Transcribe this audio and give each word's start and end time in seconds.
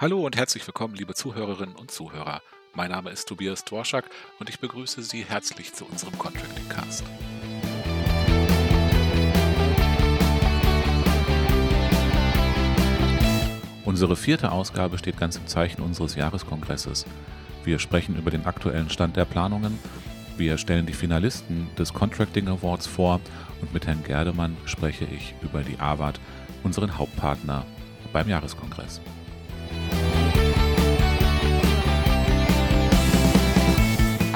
Hallo 0.00 0.24
und 0.24 0.34
herzlich 0.34 0.66
willkommen, 0.66 0.94
liebe 0.94 1.12
Zuhörerinnen 1.12 1.76
und 1.76 1.90
Zuhörer. 1.90 2.40
Mein 2.72 2.90
Name 2.90 3.10
ist 3.10 3.28
Tobias 3.28 3.66
Dworschak 3.66 4.08
und 4.38 4.48
ich 4.48 4.58
begrüße 4.58 5.02
Sie 5.02 5.26
herzlich 5.26 5.74
zu 5.74 5.84
unserem 5.84 6.16
Contracting 6.18 6.66
Cast. 6.70 7.04
Unsere 13.84 14.16
vierte 14.16 14.52
Ausgabe 14.52 14.96
steht 14.96 15.18
ganz 15.18 15.36
im 15.36 15.46
Zeichen 15.46 15.82
unseres 15.82 16.14
Jahreskongresses. 16.14 17.04
Wir 17.64 17.78
sprechen 17.78 18.16
über 18.16 18.30
den 18.30 18.46
aktuellen 18.46 18.88
Stand 18.88 19.18
der 19.18 19.26
Planungen, 19.26 19.78
wir 20.38 20.56
stellen 20.56 20.86
die 20.86 20.94
Finalisten 20.94 21.68
des 21.76 21.92
Contracting 21.92 22.48
Awards 22.48 22.86
vor 22.86 23.20
und 23.60 23.74
mit 23.74 23.86
Herrn 23.86 24.02
Gerdemann 24.02 24.56
spreche 24.64 25.04
ich 25.04 25.34
über 25.42 25.60
die 25.60 25.78
AWAT, 25.78 26.18
unseren 26.62 26.96
Hauptpartner 26.96 27.66
beim 28.14 28.30
Jahreskongress. 28.30 29.02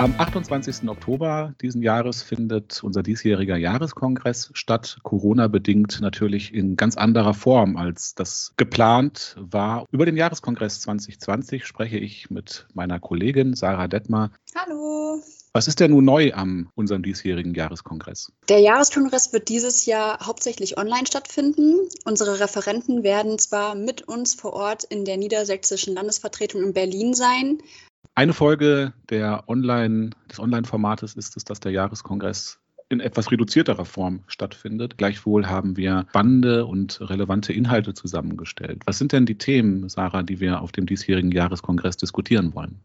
Am 0.04 0.14
28. 0.18 0.86
Oktober 0.86 1.54
diesen 1.62 1.80
Jahres 1.80 2.22
findet 2.22 2.84
unser 2.84 3.02
diesjähriger 3.02 3.56
Jahreskongress 3.56 4.50
statt, 4.52 4.98
Corona-bedingt 5.02 6.02
natürlich 6.02 6.52
in 6.52 6.76
ganz 6.76 6.98
anderer 6.98 7.32
Form, 7.32 7.78
als 7.78 8.14
das 8.14 8.52
geplant 8.58 9.34
war. 9.40 9.86
Über 9.92 10.04
den 10.04 10.18
Jahreskongress 10.18 10.82
2020 10.82 11.64
spreche 11.64 11.96
ich 11.96 12.28
mit 12.28 12.66
meiner 12.74 13.00
Kollegin 13.00 13.54
Sarah 13.54 13.88
Detmar. 13.88 14.30
Hallo. 14.54 15.22
Was 15.54 15.68
ist 15.68 15.80
denn 15.80 15.92
nun 15.92 16.04
neu 16.04 16.34
am 16.34 16.68
unserem 16.74 17.02
diesjährigen 17.02 17.54
Jahreskongress? 17.54 18.30
Der 18.50 18.58
Jahreskongress 18.58 19.32
wird 19.32 19.48
dieses 19.48 19.86
Jahr 19.86 20.18
hauptsächlich 20.26 20.76
online 20.76 21.06
stattfinden. 21.06 21.76
Unsere 22.04 22.40
Referenten 22.40 23.04
werden 23.04 23.38
zwar 23.38 23.74
mit 23.74 24.02
uns 24.02 24.34
vor 24.34 24.52
Ort 24.52 24.84
in 24.84 25.06
der 25.06 25.16
niedersächsischen 25.16 25.94
Landesvertretung 25.94 26.62
in 26.62 26.74
Berlin 26.74 27.14
sein, 27.14 27.62
eine 28.14 28.32
Folge 28.32 28.92
der 29.10 29.48
Online, 29.48 30.10
des 30.30 30.38
Online-Formates 30.38 31.14
ist 31.14 31.36
es, 31.36 31.44
dass 31.44 31.60
der 31.60 31.72
Jahreskongress 31.72 32.60
in 32.88 33.00
etwas 33.00 33.30
reduzierterer 33.30 33.84
Form 33.84 34.22
stattfindet. 34.26 34.98
Gleichwohl 34.98 35.46
haben 35.46 35.76
wir 35.76 36.06
Bande 36.12 36.66
und 36.66 37.00
relevante 37.00 37.52
Inhalte 37.52 37.94
zusammengestellt. 37.94 38.82
Was 38.86 38.98
sind 38.98 39.12
denn 39.12 39.26
die 39.26 39.38
Themen, 39.38 39.88
Sarah, 39.88 40.22
die 40.22 40.40
wir 40.40 40.60
auf 40.60 40.70
dem 40.70 40.86
diesjährigen 40.86 41.32
Jahreskongress 41.32 41.96
diskutieren 41.96 42.54
wollen? 42.54 42.80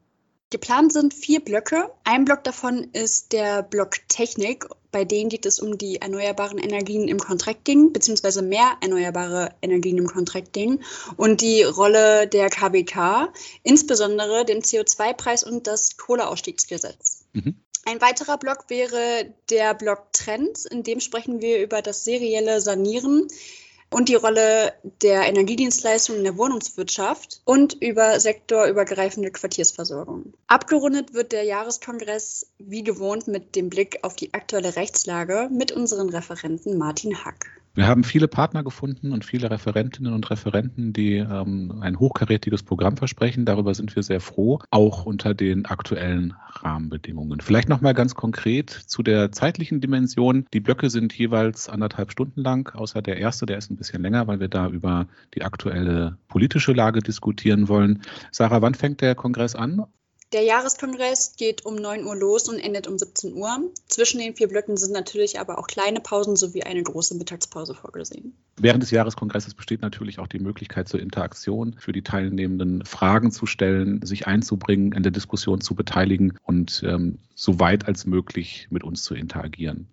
Geplant 0.52 0.92
sind 0.92 1.14
vier 1.14 1.42
Blöcke. 1.42 1.92
Ein 2.03 2.25
Block 2.25 2.44
davon 2.44 2.89
ist 2.94 3.33
der 3.33 3.61
Block 3.61 3.97
Technik. 4.08 4.66
Bei 4.91 5.06
dem 5.06 5.30
geht 5.30 5.45
es 5.45 5.59
um 5.59 5.78
die 5.78 6.02
erneuerbaren 6.02 6.58
Energien 6.58 7.08
im 7.08 7.19
Contracting, 7.19 7.94
beziehungsweise 7.94 8.41
mehr 8.41 8.78
erneuerbare 8.81 9.53
Energien 9.61 10.00
im 10.00 10.08
Contracting 10.08 10.81
und 11.17 11.41
die 11.41 11.61
Rolle 11.61 12.28
der 12.28 12.50
KWK, 12.50 13.31
insbesondere 13.61 14.44
den 14.44 14.64
CO2-Preis 14.64 15.44
und 15.44 15.67
das 15.67 15.97
Kohleausstiegsgesetz. 15.97 17.25
Mhm. 17.34 17.56
Ein 17.86 18.02
weiterer 18.02 18.38
Block 18.38 18.66
wäre 18.69 19.34
der 19.52 19.75
Block 19.75 20.11
Trends. 20.13 20.66
In 20.66 20.81
dem 20.81 21.00
sprechen 21.00 21.41
wir 21.41 21.61
über 21.61 21.84
das 21.84 22.03
serielle 22.03 22.59
Sanieren 22.59 23.28
und 23.89 24.09
die 24.09 24.15
Rolle 24.15 24.73
der 25.01 25.23
Energiedienstleistungen 25.23 26.19
in 26.19 26.25
der 26.25 26.37
Wohnungswirtschaft 26.37 27.41
und 27.45 27.73
über 27.81 28.19
sektorübergreifende 28.19 29.31
Quartiersversorgung. 29.31 30.33
Abgerundet 30.47 31.13
wird 31.13 31.31
der 31.31 31.43
Jahreskongress 31.43 32.47
wie 32.59 32.83
gewohnt 32.83 33.27
mit 33.27 33.55
dem 33.55 33.69
Blick 33.69 33.99
auf 34.03 34.15
die 34.15 34.33
aktuelle 34.33 34.75
Rechtslage 34.75 35.49
mit 35.51 35.71
unseren 35.71 36.09
Referenten 36.09 36.77
Martin 36.77 37.23
Hack. 37.23 37.58
Wir 37.80 37.88
haben 37.88 38.03
viele 38.03 38.27
Partner 38.27 38.61
gefunden 38.61 39.13
und 39.13 39.23
viele 39.23 39.49
Referentinnen 39.49 40.11
und 40.11 40.30
Referenten, 40.30 40.91
die 40.91 41.16
ähm, 41.16 41.77
ein 41.80 41.97
hochkarätiges 41.97 42.61
Programm 42.61 42.97
versprechen. 42.97 43.45
Darüber 43.45 43.73
sind 43.73 43.95
wir 43.95 44.03
sehr 44.03 44.19
froh, 44.19 44.59
auch 44.69 45.05
unter 45.05 45.33
den 45.33 45.66
aktuellen 45.66 46.33
Rahmenbedingungen. 46.50 47.39
Vielleicht 47.39 47.69
noch 47.69 47.80
mal 47.80 47.94
ganz 47.94 48.16
konkret 48.16 48.69
zu 48.69 49.02
der 49.02 49.31
zeitlichen 49.31 49.80
Dimension. 49.80 50.45
Die 50.53 50.59
Blöcke 50.59 50.90
sind 50.90 51.13
jeweils 51.13 51.69
anderthalb 51.69 52.12
Stunden 52.12 52.41
lang, 52.41 52.69
außer 52.75 53.01
der 53.01 53.16
erste, 53.16 53.45
der 53.45 53.57
ist 53.57 53.72
ein 53.72 53.78
bisschen 53.78 54.01
länger, 54.01 54.28
weil 54.28 54.41
wir 54.41 54.50
da 54.50 54.67
über 54.67 55.07
die 55.34 55.44
aktuelle 55.44 56.17
politische 56.28 56.73
Lage 56.73 57.00
diskutieren 57.00 57.69
wollen. 57.69 58.01
Sarah, 58.34 58.61
wann 58.61 58.75
fängt 58.75 59.00
der 59.00 59.16
Kongress 59.16 59.56
an? 59.56 59.85
Der 60.31 60.44
Jahreskongress 60.44 61.38
geht 61.38 61.66
um 61.66 61.75
9 61.75 62.06
Uhr 62.06 62.16
los 62.16 62.47
und 62.50 62.59
endet 62.59 62.88
um 62.88 63.00
17 63.00 63.34
Uhr. 63.34 63.72
Zwischen 63.88 64.19
den 64.19 64.35
vier 64.35 64.47
Blöcken 64.47 64.78
sind 64.78 64.94
natürlich 64.94 65.40
aber 65.40 65.57
auch 65.57 65.66
kleine 65.66 66.01
Pausen 66.01 66.35
sowie 66.35 66.62
eine 66.62 66.84
große 66.84 67.16
Mittagspause 67.16 67.73
vorgesehen. 67.73 68.34
Während 68.56 68.84
des 68.84 68.91
Jahreskongresses 68.91 69.56
besteht 69.56 69.81
natürlich 69.81 70.19
auch 70.19 70.28
die 70.28 70.38
Möglichkeit 70.38 70.88
zur 70.88 71.00
Interaktion 71.00 71.75
für 71.79 71.94
die 71.94 72.03
Teilnehmenden, 72.03 72.85
Fragen 72.85 73.31
zu 73.31 73.47
stellen, 73.47 74.06
sich 74.06 74.28
einzubringen, 74.28 74.91
in 74.91 75.01
der 75.01 75.12
Diskussion 75.12 75.62
zu 75.62 75.73
beteiligen 75.73 76.38
und 76.44 76.84
ähm, 76.85 77.17
so 77.34 77.59
weit 77.59 77.88
als 77.88 78.06
möglich 78.06 78.67
mit 78.69 78.84
uns 78.84 79.01
zu 79.01 79.16
interagieren. 79.16 79.88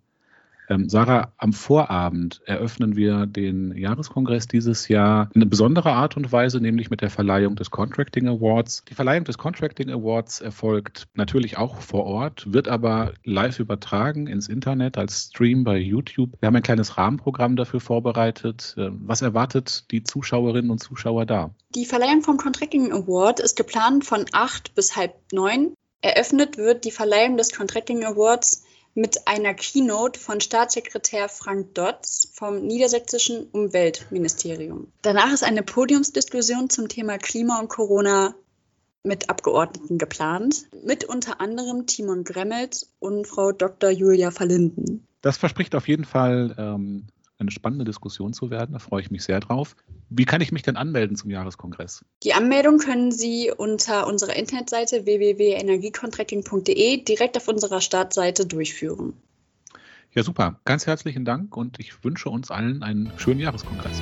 Ähm, 0.69 0.89
Sarah, 0.89 1.33
am 1.37 1.53
Vorabend 1.53 2.41
eröffnen 2.45 2.97
wir 2.97 3.27
den 3.27 3.77
Jahreskongress 3.77 4.49
dieses 4.49 4.89
Jahr 4.89 5.31
in 5.35 5.43
eine 5.43 5.51
besondere 5.51 5.93
Art 5.93 6.17
und 6.17 6.31
Weise, 6.33 6.61
nämlich 6.61 6.91
mit 6.91 7.01
der 7.01 7.11
Verleihung 7.11 7.57
des 7.57 7.71
Contracting 7.71 8.27
Awards. 8.29 8.85
Die 8.89 8.95
Verleihung 8.95 9.25
des 9.25 9.39
Contracting 9.39 9.91
Awards 9.91 10.41
erfolgt 10.41 11.07
natürlich 11.15 11.57
auch 11.57 11.81
vor 11.81 12.05
Ort, 12.05 12.53
wird 12.53 12.69
aber 12.69 13.13
live 13.25 13.61
übertragen 13.61 14.27
ins 14.27 14.49
Internet 14.49 14.99
als 14.99 15.31
Stream 15.31 15.65
bei 15.65 15.79
YouTube. 15.79 16.33
Wir 16.41 16.49
haben 16.49 16.57
ein 16.57 16.63
kleines 16.63 16.97
Rahmenprogramm 16.97 17.57
dafür 17.57 17.81
vorbereitet. 17.81 18.75
Ähm, 18.79 19.01
was 19.05 19.23
erwartet 19.23 19.91
die 19.91 20.03
Zuschauerinnen 20.03 20.71
und 20.71 20.79
Zuschauer 20.79 21.27
da? 21.27 21.51
Die 21.75 21.85
Verleihung 21.85 22.23
vom 22.23 22.39
Contracting 22.39 22.93
Award 22.93 23.41
ist 23.41 23.57
geplant 23.57 24.05
von 24.05 24.25
acht 24.33 24.75
bis 24.75 24.97
halb 24.97 25.15
neun. 25.33 25.75
Eröffnet 26.01 26.57
wird 26.57 26.85
die 26.85 26.91
Verleihung 26.91 27.37
des 27.37 27.53
Contracting 27.53 28.05
Awards 28.05 28.65
mit 28.97 29.29
einer 29.29 29.55
Keynote 29.55 30.19
von 30.19 30.41
Staatssekretär 30.41 31.29
Frank 31.29 31.75
Dotz 31.75 32.31
vom 32.33 32.63
Niedersächsischen 32.63 33.47
Umweltministerium. 33.53 34.89
Danach 35.03 35.33
ist 35.33 35.45
eine 35.45 35.63
Podiumsdiskussion 35.63 36.71
zum 36.71 36.89
Thema 36.89 37.19
Klima 37.19 37.61
und 37.61 37.69
Corona 37.69 38.35
mit 39.05 39.29
Abgeordneten 39.29 39.99
geplant, 39.99 40.65
mit 40.83 41.05
unter 41.05 41.41
anderem 41.41 41.87
Timon 41.87 42.25
Gremmelt 42.25 42.87
und 42.99 43.27
Frau 43.27 43.53
Dr. 43.53 43.91
Julia 43.91 44.31
Verlinden. 44.31 45.07
Das 45.21 45.37
verspricht 45.37 45.75
auf 45.75 45.89
jeden 45.89 46.05
Fall 46.05 46.55
ähm, 46.59 47.07
eine 47.39 47.51
spannende 47.51 47.85
Diskussion 47.85 48.33
zu 48.33 48.51
werden. 48.51 48.73
Da 48.73 48.79
freue 48.79 49.03
ich 49.03 49.11
mich 49.11 49.25
sehr 49.25 49.41
drauf. 49.41 49.77
Wie 50.09 50.25
kann 50.25 50.41
ich 50.41 50.53
mich 50.53 50.63
denn 50.63 50.77
anmelden 50.77 51.17
zum 51.17 51.31
Jahreskongress? 51.31 52.05
Die 52.23 52.33
Anmeldung 52.33 52.79
können 52.79 53.13
Sie 53.13 53.53
unter 53.55 54.07
unserer 54.07 54.37
Internetseite 54.37 55.05
www.energiecontracting.de 55.05 57.05
direkt 57.05 57.37
auf 57.37 57.49
unserer 57.49 57.81
Startseite 57.81 58.47
durchführen. 58.47 59.15
Ja, 60.13 60.23
super. 60.23 60.61
Ganz 60.65 60.87
herzlichen 60.87 61.27
Dank 61.27 61.57
und 61.57 61.79
ich 61.79 62.03
wünsche 62.03 62.31
uns 62.31 62.51
allen 62.51 62.83
einen 62.83 63.13
schönen 63.19 63.41
Jahreskongress. 63.41 64.01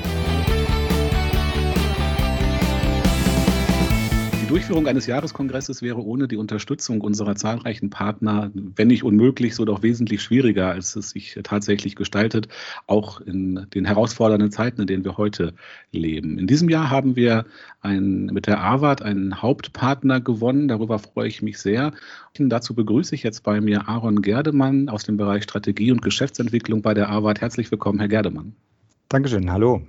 Die 4.45 4.51
Durchführung 4.51 4.87
eines 4.89 5.07
Jahreskongresses 5.07 5.81
wäre 5.81 6.05
ohne 6.05 6.29
die 6.29 6.37
Unterstützung 6.37 7.01
unserer 7.01 7.35
zahlreichen 7.35 7.89
Partner, 7.89 8.51
wenn 8.53 8.89
nicht 8.89 9.03
unmöglich, 9.03 9.55
so 9.55 9.65
doch 9.65 9.83
wesentlich 9.83 10.21
schwieriger, 10.21 10.69
als 10.69 10.97
es 10.97 11.11
sich 11.11 11.41
tatsächlich 11.43 11.97
gestaltet, 11.97 12.49
auch 12.87 13.23
in 13.23 13.67
den 13.73 13.87
herausfordernden 13.87 14.51
Zeiten, 14.51 14.83
in 14.83 14.87
denen 14.87 15.03
wir 15.03 15.17
heute 15.17 15.55
leben. 15.93 16.39
In 16.39 16.47
diesem 16.47 16.69
Jahr 16.69 16.91
haben 16.91 17.17
wir 17.17 17.47
ein, 17.81 18.27
mit 18.27 18.47
der 18.47 18.63
AWAT 18.63 19.01
einen 19.01 19.41
Hauptpartner 19.41 20.21
gewonnen. 20.21 20.69
Darüber 20.69 20.99
freue 20.99 21.29
ich 21.29 21.41
mich 21.41 21.57
sehr. 21.57 21.95
Und 22.39 22.51
dazu 22.51 22.75
begrüße 22.75 23.15
ich 23.15 23.23
jetzt 23.23 23.45
bei 23.45 23.63
mir 23.63 23.89
Aaron 23.89 24.21
Gerdemann 24.21 24.91
aus 24.91 25.05
dem 25.05 25.17
Bereich 25.17 25.45
Strategie 25.45 25.91
und 25.91 26.03
Geschäftsentwicklung 26.03 26.83
bei 26.83 26.93
der 26.93 27.09
AWAT. 27.09 27.41
Herzlich 27.41 27.71
willkommen, 27.71 27.99
Herr 27.99 28.09
Gerdemann. 28.09 28.55
Dankeschön, 29.09 29.51
hallo. 29.51 29.81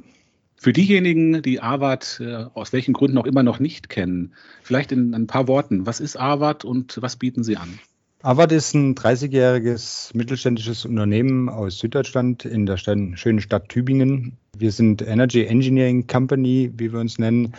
Für 0.58 0.74
diejenigen, 0.74 1.42
die 1.42 1.62
AWAT 1.62 2.22
äh, 2.22 2.46
aus 2.54 2.74
welchen 2.74 2.94
Gründen 2.94 3.18
auch 3.18 3.26
immer 3.26 3.44
noch 3.44 3.60
nicht 3.60 3.90
kennen, 3.90 4.34
vielleicht 4.64 4.92
in 4.92 5.14
ein 5.14 5.28
paar 5.28 5.48
Worten, 5.48 5.86
was 5.86 6.00
ist 6.00 6.18
AWAT 6.18 6.66
und 6.66 6.98
was 7.02 7.18
bieten 7.18 7.44
Sie 7.44 7.58
an? 7.58 7.80
AWAT 8.24 8.52
ist 8.54 8.74
ein 8.74 8.96
30-jähriges 8.96 10.18
mittelständisches 10.18 10.86
Unternehmen 10.86 11.48
aus 11.48 11.78
Süddeutschland 11.78 12.44
in 12.44 12.66
der 12.66 12.78
schönen 12.78 13.40
Stadt 13.40 13.70
Tübingen. 13.70 14.38
Wir 14.58 14.72
sind 14.72 15.04
Energy 15.04 15.46
Engineering 15.46 16.08
Company, 16.08 16.72
wie 16.76 16.92
wir 16.92 17.00
uns 17.00 17.20
nennen. 17.20 17.54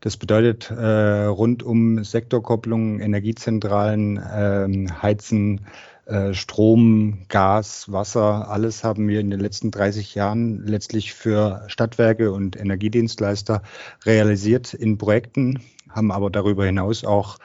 Das 0.00 0.16
bedeutet 0.16 0.70
äh, 0.70 1.24
rund 1.24 1.62
um 1.62 2.04
Sektorkopplung, 2.04 3.00
Energiezentralen, 3.00 4.16
äh, 4.16 4.88
Heizen, 5.02 5.60
äh, 6.06 6.32
Strom, 6.32 7.26
Gas, 7.28 7.92
Wasser, 7.92 8.48
alles 8.50 8.82
haben 8.82 9.08
wir 9.08 9.20
in 9.20 9.30
den 9.30 9.40
letzten 9.40 9.70
30 9.70 10.14
Jahren 10.14 10.66
letztlich 10.66 11.12
für 11.12 11.64
Stadtwerke 11.68 12.32
und 12.32 12.58
Energiedienstleister 12.58 13.62
realisiert 14.06 14.72
in 14.72 14.96
Projekten, 14.96 15.60
haben 15.90 16.10
aber 16.10 16.30
darüber 16.30 16.64
hinaus 16.64 17.04
auch 17.04 17.36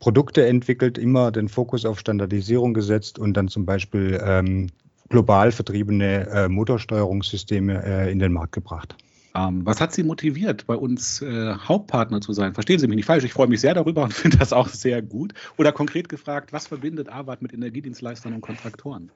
Produkte 0.00 0.46
entwickelt, 0.46 0.96
immer 0.96 1.30
den 1.30 1.48
Fokus 1.48 1.84
auf 1.84 2.00
Standardisierung 2.00 2.72
gesetzt 2.72 3.18
und 3.18 3.34
dann 3.34 3.48
zum 3.48 3.66
Beispiel 3.66 4.18
ähm, 4.24 4.68
global 5.10 5.52
vertriebene 5.52 6.28
äh, 6.28 6.48
Motorsteuerungssysteme 6.48 7.84
äh, 7.84 8.10
in 8.12 8.18
den 8.18 8.32
Markt 8.32 8.52
gebracht. 8.52 8.96
Ähm, 9.38 9.64
was 9.64 9.80
hat 9.80 9.92
Sie 9.92 10.02
motiviert, 10.02 10.66
bei 10.66 10.74
uns 10.74 11.22
äh, 11.22 11.54
Hauptpartner 11.54 12.20
zu 12.20 12.32
sein? 12.32 12.54
Verstehen 12.54 12.78
Sie 12.78 12.88
mich 12.88 12.96
nicht 12.96 13.06
falsch, 13.06 13.24
ich 13.24 13.32
freue 13.32 13.46
mich 13.46 13.60
sehr 13.60 13.74
darüber 13.74 14.02
und 14.02 14.14
finde 14.14 14.38
das 14.38 14.52
auch 14.52 14.68
sehr 14.68 15.02
gut. 15.02 15.32
Oder 15.56 15.72
konkret 15.72 16.08
gefragt, 16.08 16.52
was 16.52 16.66
verbindet 16.66 17.08
Arbeit 17.08 17.42
mit 17.42 17.52
Energiedienstleistern 17.52 18.32
und 18.32 18.40
Kontraktoren? 18.40 19.10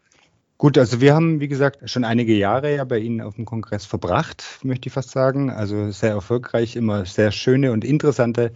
Gut, 0.59 0.79
also 0.79 1.01
wir 1.01 1.13
haben, 1.13 1.41
wie 1.41 1.49
gesagt, 1.49 1.91
schon 1.91 2.05
einige 2.05 2.37
Jahre 2.37 2.77
ja 2.77 2.85
bei 2.85 2.99
Ihnen 2.99 3.21
auf 3.21 3.35
dem 3.35 3.47
Kongress 3.47 3.85
verbracht, 3.85 4.45
möchte 4.63 4.89
ich 4.89 4.93
fast 4.93 5.11
sagen. 5.11 5.51
Also 5.51 5.91
sehr 5.91 6.11
erfolgreich, 6.11 6.77
immer 6.77 7.05
sehr 7.05 7.33
schöne 7.33 7.73
und 7.73 7.85
interessante 7.85 8.53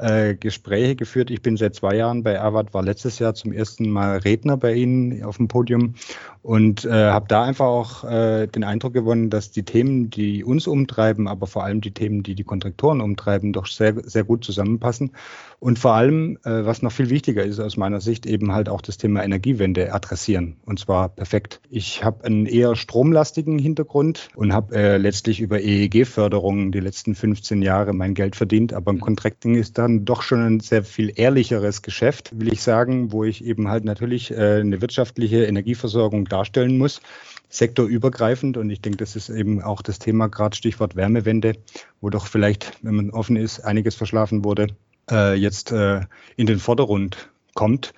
äh, 0.00 0.34
Gespräche 0.34 0.96
geführt. 0.96 1.30
Ich 1.30 1.42
bin 1.42 1.56
seit 1.56 1.74
zwei 1.74 1.96
Jahren 1.96 2.22
bei 2.22 2.40
Arvad, 2.40 2.72
war 2.74 2.82
letztes 2.82 3.18
Jahr 3.18 3.34
zum 3.34 3.52
ersten 3.52 3.90
Mal 3.90 4.18
Redner 4.18 4.56
bei 4.56 4.74
Ihnen 4.74 5.22
auf 5.24 5.36
dem 5.36 5.48
Podium 5.48 5.94
und 6.42 6.84
äh, 6.84 6.90
habe 6.90 7.26
da 7.28 7.44
einfach 7.44 7.66
auch 7.66 8.04
äh, 8.04 8.46
den 8.46 8.64
Eindruck 8.64 8.94
gewonnen, 8.94 9.30
dass 9.30 9.50
die 9.50 9.62
Themen, 9.62 10.10
die 10.10 10.42
uns 10.42 10.66
umtreiben, 10.66 11.28
aber 11.28 11.46
vor 11.46 11.64
allem 11.64 11.80
die 11.80 11.92
Themen, 11.92 12.22
die 12.22 12.34
die 12.34 12.44
Kontraktoren 12.44 13.00
umtreiben, 13.00 13.52
doch 13.52 13.66
sehr, 13.66 13.94
sehr 14.04 14.24
gut 14.24 14.44
zusammenpassen. 14.44 15.12
Und 15.60 15.78
vor 15.78 15.92
allem, 15.92 16.38
äh, 16.44 16.64
was 16.64 16.80
noch 16.80 16.90
viel 16.90 17.10
wichtiger 17.10 17.44
ist 17.44 17.60
aus 17.60 17.76
meiner 17.76 18.00
Sicht, 18.00 18.24
eben 18.24 18.52
halt 18.52 18.70
auch 18.70 18.80
das 18.80 18.96
Thema 18.96 19.22
Energiewende 19.22 19.92
adressieren. 19.92 20.56
Und 20.64 20.78
zwar 20.78 21.10
perfekt. 21.10 21.60
Ich 21.68 22.02
habe 22.02 22.24
einen 22.24 22.46
eher 22.46 22.76
stromlastigen 22.76 23.58
Hintergrund 23.58 24.30
und 24.34 24.54
habe 24.54 24.74
äh, 24.74 24.96
letztlich 24.96 25.38
über 25.38 25.60
EEG-Förderungen 25.60 26.72
die 26.72 26.80
letzten 26.80 27.14
15 27.14 27.60
Jahre 27.60 27.92
mein 27.92 28.14
Geld 28.14 28.36
verdient. 28.36 28.72
Aber 28.72 28.90
im 28.90 29.00
Contracting 29.00 29.54
ist 29.54 29.76
dann 29.76 30.06
doch 30.06 30.22
schon 30.22 30.40
ein 30.40 30.60
sehr 30.60 30.82
viel 30.82 31.12
ehrlicheres 31.14 31.82
Geschäft, 31.82 32.40
will 32.40 32.50
ich 32.50 32.62
sagen, 32.62 33.12
wo 33.12 33.24
ich 33.24 33.44
eben 33.44 33.68
halt 33.68 33.84
natürlich 33.84 34.30
äh, 34.30 34.60
eine 34.60 34.80
wirtschaftliche 34.80 35.44
Energieversorgung 35.44 36.24
darstellen 36.24 36.78
muss 36.78 37.02
sektorübergreifend. 37.50 38.56
Und 38.56 38.70
ich 38.70 38.80
denke, 38.80 38.98
das 38.98 39.14
ist 39.14 39.28
eben 39.28 39.60
auch 39.60 39.82
das 39.82 39.98
Thema, 39.98 40.28
gerade 40.28 40.56
Stichwort 40.56 40.96
Wärmewende, 40.96 41.56
wo 42.00 42.08
doch 42.08 42.26
vielleicht, 42.28 42.78
wenn 42.80 42.94
man 42.94 43.10
offen 43.10 43.36
ist, 43.36 43.60
einiges 43.60 43.94
verschlafen 43.94 44.42
wurde 44.42 44.68
äh, 45.10 45.34
jetzt 45.34 45.72
äh, 45.72 46.02
in 46.36 46.46
den 46.46 46.58
Vordergrund 46.58 47.30
kommt 47.54 47.92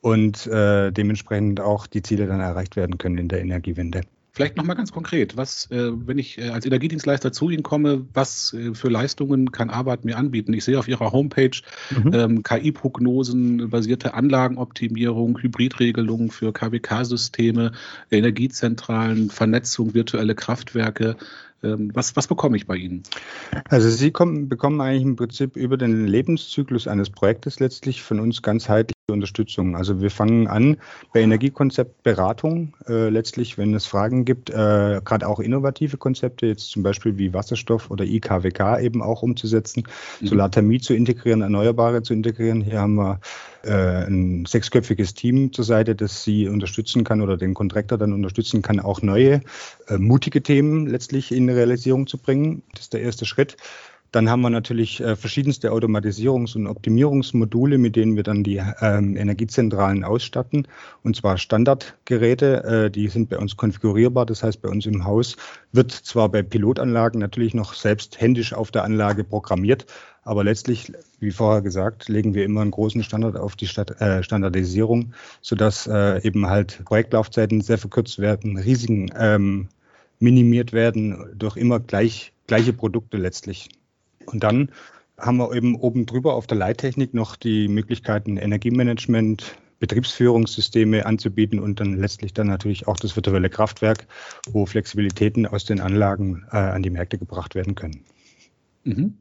und 0.00 0.46
äh, 0.46 0.90
dementsprechend 0.92 1.60
auch 1.60 1.86
die 1.86 2.02
Ziele 2.02 2.26
dann 2.26 2.40
erreicht 2.40 2.76
werden 2.76 2.98
können 2.98 3.18
in 3.18 3.28
der 3.28 3.40
Energiewende. 3.40 4.02
Vielleicht 4.32 4.56
nochmal 4.56 4.76
ganz 4.76 4.92
konkret, 4.92 5.36
was, 5.36 5.70
äh, 5.70 5.90
wenn 5.92 6.18
ich 6.18 6.38
äh, 6.38 6.50
als 6.50 6.64
Energiedienstleister 6.64 7.32
zu 7.32 7.50
Ihnen 7.50 7.62
komme, 7.62 8.06
was 8.12 8.52
äh, 8.52 8.74
für 8.74 8.88
Leistungen 8.88 9.50
kann 9.52 9.70
Arbeit 9.70 10.04
mir 10.04 10.16
anbieten? 10.16 10.52
Ich 10.52 10.64
sehe 10.64 10.78
auf 10.78 10.86
Ihrer 10.86 11.12
Homepage 11.12 11.50
mhm. 11.90 12.14
ähm, 12.14 12.42
KI-Prognosen, 12.42 13.70
basierte 13.70 14.14
Anlagenoptimierung, 14.14 15.38
Hybridregelungen 15.38 16.30
für 16.30 16.52
KWK-Systeme, 16.52 17.72
Energiezentralen, 18.10 19.30
Vernetzung, 19.30 19.94
virtuelle 19.94 20.34
Kraftwerke. 20.34 21.16
Ähm, 21.62 21.90
was, 21.94 22.14
was 22.14 22.28
bekomme 22.28 22.56
ich 22.56 22.66
bei 22.66 22.76
Ihnen? 22.76 23.02
Also 23.68 23.88
Sie 23.88 24.12
kommen, 24.12 24.48
bekommen 24.48 24.80
eigentlich 24.80 25.02
im 25.02 25.16
Prinzip 25.16 25.56
über 25.56 25.76
den 25.76 26.06
Lebenszyklus 26.06 26.86
eines 26.86 27.10
Projektes 27.10 27.58
letztlich 27.58 28.02
von 28.02 28.20
uns 28.20 28.42
ganzheitlich 28.42 28.97
Unterstützung. 29.10 29.74
Also 29.74 30.02
wir 30.02 30.10
fangen 30.10 30.48
an 30.48 30.76
bei 31.14 31.20
Energiekonzeptberatung, 31.20 32.74
äh, 32.86 33.08
letztlich, 33.08 33.56
wenn 33.56 33.72
es 33.72 33.86
Fragen 33.86 34.26
gibt, 34.26 34.50
äh, 34.50 35.00
gerade 35.02 35.26
auch 35.26 35.40
innovative 35.40 35.96
Konzepte, 35.96 36.46
jetzt 36.46 36.70
zum 36.70 36.82
Beispiel 36.82 37.16
wie 37.16 37.32
Wasserstoff 37.32 37.90
oder 37.90 38.04
IKWK 38.04 38.80
eben 38.80 39.00
auch 39.00 39.22
umzusetzen, 39.22 39.84
mhm. 40.20 40.26
Solarthermie 40.26 40.80
zu 40.80 40.92
integrieren, 40.92 41.40
Erneuerbare 41.40 42.02
zu 42.02 42.12
integrieren. 42.12 42.60
Hier 42.60 42.80
haben 42.80 42.96
wir 42.96 43.20
äh, 43.64 44.06
ein 44.06 44.44
sechsköpfiges 44.44 45.14
Team 45.14 45.54
zur 45.54 45.64
Seite, 45.64 45.94
das 45.94 46.22
Sie 46.24 46.46
unterstützen 46.46 47.02
kann 47.02 47.22
oder 47.22 47.38
den 47.38 47.54
Kontraktor 47.54 47.96
dann 47.96 48.12
unterstützen 48.12 48.60
kann, 48.60 48.78
auch 48.78 49.00
neue, 49.00 49.40
äh, 49.88 49.96
mutige 49.96 50.42
Themen 50.42 50.86
letztlich 50.86 51.32
in 51.32 51.48
Realisierung 51.48 52.06
zu 52.06 52.18
bringen. 52.18 52.62
Das 52.72 52.82
ist 52.82 52.92
der 52.92 53.00
erste 53.00 53.24
Schritt. 53.24 53.56
Dann 54.10 54.30
haben 54.30 54.40
wir 54.40 54.48
natürlich 54.48 55.00
äh, 55.00 55.16
verschiedenste 55.16 55.70
Automatisierungs- 55.70 56.56
und 56.56 56.66
Optimierungsmodule, 56.66 57.76
mit 57.76 57.94
denen 57.94 58.16
wir 58.16 58.22
dann 58.22 58.42
die 58.42 58.62
ähm, 58.80 59.16
Energiezentralen 59.16 60.02
ausstatten. 60.02 60.66
Und 61.02 61.16
zwar 61.16 61.36
Standardgeräte, 61.36 62.64
äh, 62.64 62.90
die 62.90 63.08
sind 63.08 63.28
bei 63.28 63.38
uns 63.38 63.58
konfigurierbar. 63.58 64.24
Das 64.24 64.42
heißt, 64.42 64.62
bei 64.62 64.70
uns 64.70 64.86
im 64.86 65.04
Haus 65.04 65.36
wird 65.72 65.92
zwar 65.92 66.30
bei 66.30 66.42
Pilotanlagen 66.42 67.20
natürlich 67.20 67.52
noch 67.52 67.74
selbst 67.74 68.18
händisch 68.18 68.54
auf 68.54 68.70
der 68.70 68.84
Anlage 68.84 69.24
programmiert, 69.24 69.84
aber 70.22 70.42
letztlich, 70.42 70.90
wie 71.20 71.30
vorher 71.30 71.60
gesagt, 71.60 72.08
legen 72.08 72.34
wir 72.34 72.44
immer 72.44 72.62
einen 72.62 72.70
großen 72.70 73.02
Standard 73.02 73.36
auf 73.36 73.56
die 73.56 73.66
äh, 73.66 74.22
Standardisierung, 74.22 75.12
sodass 75.42 75.86
eben 75.86 76.46
halt 76.46 76.84
Projektlaufzeiten 76.84 77.60
sehr 77.60 77.78
verkürzt 77.78 78.18
werden, 78.18 78.58
Risiken 78.58 79.10
ähm, 79.16 79.68
minimiert 80.18 80.72
werden 80.72 81.30
durch 81.34 81.56
immer 81.56 81.80
gleich, 81.80 82.32
gleiche 82.46 82.72
Produkte 82.72 83.16
letztlich. 83.16 83.68
Und 84.28 84.42
dann 84.44 84.70
haben 85.18 85.38
wir 85.38 85.52
eben 85.52 85.74
oben 85.74 86.06
drüber 86.06 86.34
auf 86.34 86.46
der 86.46 86.58
Leittechnik 86.58 87.12
noch 87.14 87.36
die 87.36 87.68
Möglichkeiten 87.68 88.36
Energiemanagement, 88.36 89.56
Betriebsführungssysteme 89.80 91.06
anzubieten 91.06 91.60
und 91.60 91.80
dann 91.80 91.98
letztlich 91.98 92.34
dann 92.34 92.48
natürlich 92.48 92.88
auch 92.88 92.96
das 92.96 93.14
virtuelle 93.14 93.50
Kraftwerk, 93.50 94.06
wo 94.50 94.66
Flexibilitäten 94.66 95.46
aus 95.46 95.64
den 95.64 95.80
Anlagen 95.80 96.44
äh, 96.50 96.56
an 96.56 96.82
die 96.82 96.90
Märkte 96.90 97.18
gebracht 97.18 97.54
werden 97.54 97.74
können. 97.74 98.04
Mhm. 98.84 99.18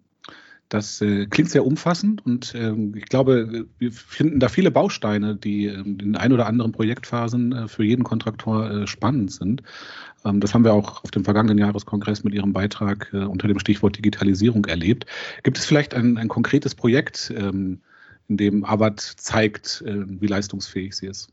Das 0.69 0.99
äh, 1.01 1.27
klingt 1.27 1.49
sehr 1.49 1.65
umfassend 1.65 2.25
und 2.25 2.53
äh, 2.53 2.73
ich 2.95 3.05
glaube, 3.05 3.67
wir 3.77 3.91
finden 3.91 4.39
da 4.41 4.49
viele 4.49 4.69
Bausteine, 4.69 5.35
die 5.35 5.67
äh, 5.67 5.79
in 5.79 6.17
ein 6.17 6.33
oder 6.33 6.45
anderen 6.45 6.73
Projektphasen 6.73 7.53
äh, 7.53 7.67
für 7.69 7.85
jeden 7.85 8.03
Kontraktor 8.03 8.69
äh, 8.69 8.87
spannend 8.87 9.31
sind. 9.31 9.63
Ähm, 10.25 10.41
das 10.41 10.53
haben 10.53 10.65
wir 10.65 10.73
auch 10.73 11.05
auf 11.05 11.11
dem 11.11 11.23
vergangenen 11.23 11.57
Jahreskongress 11.57 12.25
mit 12.25 12.33
Ihrem 12.33 12.51
Beitrag 12.51 13.09
äh, 13.13 13.19
unter 13.19 13.47
dem 13.47 13.59
Stichwort 13.59 13.97
Digitalisierung 13.97 14.65
erlebt. 14.65 15.05
Gibt 15.43 15.57
es 15.57 15.65
vielleicht 15.65 15.93
ein, 15.93 16.17
ein 16.17 16.27
konkretes 16.27 16.75
Projekt, 16.75 17.33
ähm, 17.35 17.79
in 18.27 18.35
dem 18.35 18.65
Arbeit 18.65 18.99
zeigt, 18.99 19.85
wie 19.85 20.27
leistungsfähig 20.27 20.93
sie 20.97 21.07
ist? 21.07 21.29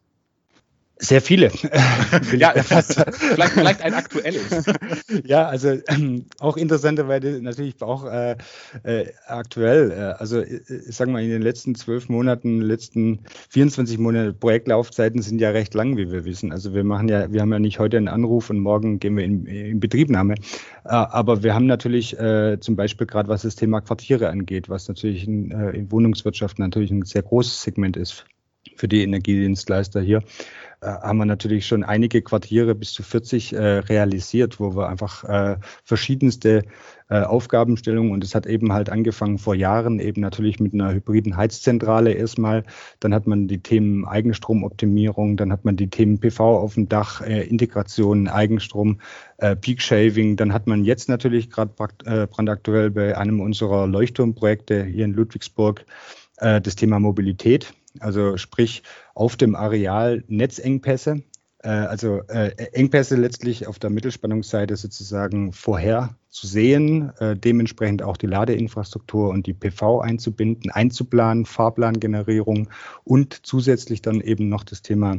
Sehr 0.99 1.21
viele. 1.21 1.47
ja, 2.39 2.53
vielleicht, 2.53 3.51
vielleicht 3.51 3.83
ein 3.83 3.95
aktuelles. 3.95 4.65
ja, 5.25 5.47
also 5.47 5.77
ähm, 5.89 6.27
auch 6.39 6.57
interessanterweise 6.57 7.43
natürlich 7.43 7.83
auch 7.83 8.05
äh, 8.05 8.37
äh, 8.85 9.07
aktuell. 9.27 9.91
Äh, 9.91 9.95
also 10.21 10.39
äh, 10.39 10.61
sagen 10.93 11.13
wir 11.13 11.21
in 11.21 11.31
den 11.31 11.43
letzten 11.43 11.75
zwölf 11.75 12.09
Monaten, 12.09 12.61
letzten 12.61 13.21
24 13.51 13.99
Monate 13.99 14.33
Projektlaufzeiten 14.33 15.21
sind 15.21 15.41
ja 15.41 15.51
recht 15.51 15.75
lang, 15.75 15.97
wie 15.97 16.13
wir 16.13 16.25
wissen. 16.25 16.53
Also 16.53 16.75
wir 16.75 16.85
machen 16.85 17.09
ja, 17.09 17.33
wir 17.33 17.41
haben 17.41 17.53
ja 17.53 17.59
nicht 17.59 17.81
heute 17.81 17.97
einen 17.97 18.09
Anruf 18.09 18.51
und 18.51 18.61
morgen 18.61 19.01
gehen 19.01 19.17
wir 19.17 19.25
in, 19.25 19.47
in 19.47 19.81
Betriebnahme. 19.81 20.35
Äh, 20.85 20.91
aber 20.91 21.43
wir 21.43 21.57
haben 21.57 21.67
natürlich 21.67 22.17
äh, 22.21 22.61
zum 22.61 22.77
Beispiel 22.77 23.09
gerade 23.09 23.29
was 23.29 23.43
das 23.43 23.57
Thema 23.57 23.81
Quartiere 23.81 24.29
angeht, 24.29 24.69
was 24.69 24.87
natürlich 24.87 25.27
in, 25.27 25.51
äh, 25.51 25.71
in 25.71 25.91
Wohnungswirtschaft 25.91 26.61
natürlich 26.61 26.93
ein 26.93 27.05
sehr 27.05 27.23
großes 27.23 27.63
Segment 27.63 27.97
ist 27.97 28.25
für 28.77 28.89
die 28.89 29.03
Energiedienstleister 29.03 30.01
hier. 30.01 30.23
Äh, 30.85 30.87
haben 30.87 31.19
wir 31.19 31.25
natürlich 31.25 31.67
schon 31.67 31.83
einige 31.83 32.23
Quartiere 32.23 32.75
bis 32.75 32.93
zu 32.93 33.03
40 33.03 33.53
äh, 33.53 33.59
realisiert, 33.79 34.61
wo 34.61 34.77
wir 34.77 34.89
einfach 34.89 35.25
äh, 35.25 35.57
verschiedenste 35.85 36.65
äh, 37.09 37.21
Aufgabenstellungen 37.21 38.13
und 38.13 38.25
es 38.25 38.35
hat 38.35 38.47
eben 38.47 38.73
halt 38.73 38.91
angefangen 38.91 39.39
vor 39.39 39.55
Jahren 39.55 39.99
eben 40.01 40.21
natürlich 40.21 40.61
mit 40.61 40.75
einer 40.75 40.93
hybriden 40.93 41.37
Heizzentrale 41.37 42.13
erstmal. 42.13 42.65
Dann 43.01 43.15
hat 43.15 43.27
man 43.27 43.49
die 43.49 43.63
Themen 43.63 44.07
Eigenstromoptimierung, 44.07 45.37
dann 45.37 45.53
hat 45.53 45.65
man 45.65 45.77
die 45.77 45.89
Themen 45.89 46.19
PV 46.19 46.59
auf 46.59 46.75
dem 46.75 46.89
Dach, 46.89 47.21
äh, 47.21 47.43
Integration, 47.43 48.29
Eigenstrom, 48.29 49.01
äh, 49.39 49.57
Peak 49.57 49.81
Shaving. 49.81 50.37
Dann 50.37 50.53
hat 50.53 50.67
man 50.67 50.85
jetzt 50.85 51.09
natürlich 51.09 51.51
gerade 51.51 51.73
brandaktuell 51.75 52.91
bei 52.91 53.17
einem 53.17 53.41
unserer 53.41 53.87
Leuchtturmprojekte 53.87 54.85
hier 54.85 55.05
in 55.05 55.13
Ludwigsburg 55.13 55.85
das 56.37 56.75
Thema 56.75 56.99
Mobilität 56.99 57.75
also 58.01 58.37
sprich 58.37 58.83
auf 59.15 59.37
dem 59.37 59.55
Areal 59.55 60.25
Netzengpässe, 60.29 61.23
äh, 61.65 61.69
also 61.69 62.21
äh, 62.29 62.51
Engpässe 62.73 63.17
letztlich 63.17 63.67
auf 63.67 63.79
der 63.79 63.91
Mittelspannungsseite 63.91 64.77
sozusagen 64.77 65.53
vorher 65.53 66.17
zu 66.29 66.47
sehen, 66.47 67.13
äh, 67.19 67.37
dementsprechend 67.37 68.03
auch 68.03 68.17
die 68.17 68.27
Ladeinfrastruktur 68.27 69.31
und 69.31 69.47
die 69.47 69.55
PV 69.55 70.01
einzubinden, 70.01 70.71
einzuplanen, 70.71 71.47
Fahrplangenerierung 71.47 72.69
und 73.05 73.47
zusätzlich 73.47 74.03
dann 74.03 74.21
eben 74.21 74.49
noch 74.49 74.65
das 74.65 74.83
Thema 74.83 75.17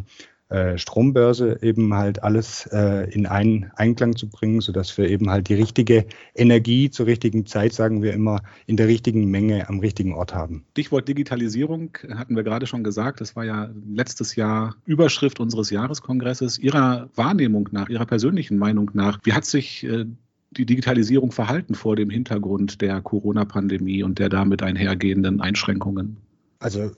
äh, 0.49 0.77
Strombörse 0.77 1.59
eben 1.63 1.93
halt 1.93 2.21
alles 2.21 2.67
äh, 2.71 3.09
in 3.11 3.25
einen 3.25 3.71
Einklang 3.75 4.15
zu 4.15 4.29
bringen, 4.29 4.61
sodass 4.61 4.95
wir 4.97 5.09
eben 5.09 5.29
halt 5.29 5.49
die 5.49 5.55
richtige 5.55 6.05
Energie 6.35 6.91
zur 6.91 7.07
richtigen 7.07 7.47
Zeit, 7.47 7.73
sagen 7.73 8.03
wir 8.03 8.13
immer, 8.13 8.41
in 8.67 8.77
der 8.77 8.87
richtigen 8.87 9.25
Menge 9.31 9.67
am 9.69 9.79
richtigen 9.79 10.13
Ort 10.13 10.35
haben. 10.35 10.63
Stichwort 10.71 11.07
Digitalisierung 11.07 11.97
hatten 12.13 12.35
wir 12.35 12.43
gerade 12.43 12.67
schon 12.67 12.83
gesagt. 12.83 13.21
Das 13.21 13.35
war 13.35 13.43
ja 13.43 13.69
letztes 13.87 14.35
Jahr 14.35 14.75
Überschrift 14.85 15.39
unseres 15.39 15.71
Jahreskongresses. 15.71 16.59
Ihrer 16.59 17.09
Wahrnehmung 17.15 17.69
nach, 17.71 17.89
Ihrer 17.89 18.05
persönlichen 18.05 18.57
Meinung 18.57 18.91
nach, 18.93 19.19
wie 19.23 19.33
hat 19.33 19.45
sich 19.45 19.83
äh, 19.83 20.05
die 20.51 20.65
Digitalisierung 20.67 21.31
verhalten 21.31 21.73
vor 21.73 21.95
dem 21.95 22.09
Hintergrund 22.09 22.81
der 22.81 23.01
Corona-Pandemie 23.01 24.03
und 24.03 24.19
der 24.19 24.29
damit 24.29 24.61
einhergehenden 24.61 25.41
Einschränkungen? 25.41 26.17
Also 26.59 26.91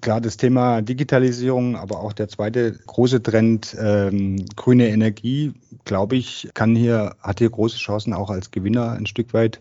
Klar, 0.00 0.20
das 0.20 0.38
Thema 0.38 0.80
Digitalisierung, 0.80 1.76
aber 1.76 2.00
auch 2.00 2.14
der 2.14 2.28
zweite 2.28 2.72
große 2.86 3.22
Trend, 3.22 3.76
ähm, 3.78 4.46
grüne 4.56 4.88
Energie, 4.88 5.52
glaube 5.84 6.16
ich, 6.16 6.48
kann 6.54 6.74
hier, 6.74 7.16
hat 7.20 7.40
hier 7.40 7.50
große 7.50 7.76
Chancen 7.76 8.14
auch 8.14 8.30
als 8.30 8.50
Gewinner 8.50 8.92
ein 8.92 9.04
Stück 9.06 9.34
weit. 9.34 9.60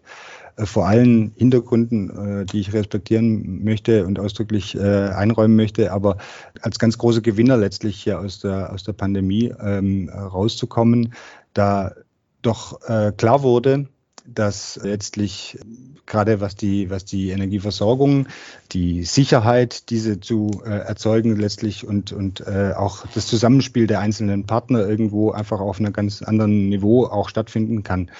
Äh, 0.56 0.66
vor 0.66 0.88
allen 0.88 1.34
Hintergründen, 1.36 2.42
äh, 2.42 2.46
die 2.46 2.60
ich 2.60 2.74
respektieren 2.74 3.64
möchte 3.64 4.06
und 4.06 4.20
ausdrücklich 4.20 4.76
äh, 4.76 5.10
einräumen 5.10 5.56
möchte, 5.56 5.92
aber 5.92 6.18
als 6.62 6.80
ganz 6.80 6.98
große 6.98 7.22
Gewinner 7.22 7.58
letztlich 7.58 8.02
hier 8.02 8.20
aus 8.20 8.40
der, 8.40 8.72
aus 8.72 8.84
der 8.84 8.94
Pandemie 8.94 9.54
ähm, 9.62 10.10
rauszukommen, 10.10 11.14
da 11.54 11.94
doch 12.42 12.82
äh, 12.88 13.12
klar 13.16 13.44
wurde, 13.44 13.88
dass 14.26 14.80
letztlich 14.82 15.60
gerade 16.06 16.42
was 16.42 16.56
die, 16.56 16.90
was 16.90 17.06
die 17.06 17.30
Energieversorgung, 17.30 18.28
die 18.72 19.04
Sicherheit, 19.04 19.90
diese 19.90 20.20
zu 20.20 20.62
äh, 20.66 20.70
erzeugen 20.70 21.36
letztlich 21.38 21.86
und, 21.86 22.12
und 22.12 22.42
äh, 22.42 22.74
auch 22.76 23.06
das 23.14 23.28
Zusammenspiel 23.28 23.88
der 23.88 24.00
einzelnen 24.00 24.46
Partner 24.46 24.88
irgendwo 24.88 25.32
einfach 25.32 25.60
auf 25.60 25.80
einem 25.80 25.94
ganz 25.94 26.22
anderen 26.22 26.70
Niveau 26.70 27.06
auch 27.06 27.30
stattfinden 27.30 27.84
kann. 27.84 28.12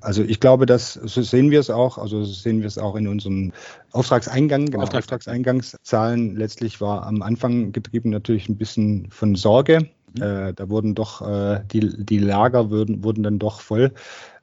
Also 0.00 0.22
ich 0.22 0.40
glaube, 0.40 0.66
dass 0.66 0.94
so 0.94 1.22
sehen 1.22 1.50
wir 1.50 1.60
es 1.60 1.70
auch, 1.70 1.98
also 1.98 2.24
so 2.24 2.32
sehen 2.32 2.60
wir 2.60 2.66
es 2.66 2.78
auch 2.78 2.96
in 2.96 3.08
unseren 3.08 3.52
Auftragseingang, 3.92 4.66
genau, 4.66 4.82
Auftrag. 4.84 5.00
Auftragseingangszahlen 5.00 6.36
letztlich 6.36 6.80
war 6.80 7.06
am 7.06 7.22
Anfang 7.22 7.72
getrieben 7.72 8.10
natürlich 8.10 8.48
ein 8.48 8.56
bisschen 8.56 9.08
von 9.10 9.34
Sorge. 9.34 9.88
Mhm. 10.14 10.22
Äh, 10.22 10.52
da 10.54 10.68
wurden 10.68 10.94
doch 10.94 11.22
äh, 11.22 11.60
die, 11.70 12.04
die 12.04 12.18
Lager 12.18 12.70
wurden, 12.70 13.04
wurden 13.04 13.22
dann 13.22 13.38
doch 13.38 13.60
voll 13.60 13.92